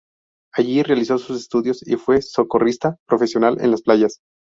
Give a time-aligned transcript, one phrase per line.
[0.55, 4.19] Allí realizó sus estudios y fue socorrista profesional en las playas.